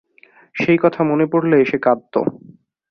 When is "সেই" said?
0.55-0.77